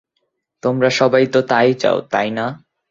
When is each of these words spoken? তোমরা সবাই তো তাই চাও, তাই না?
তোমরা 0.63 0.89
সবাই 0.99 1.25
তো 1.33 1.39
তাই 1.51 1.69
চাও, 1.73 1.97
তাই 2.13 2.29
না? 2.37 2.45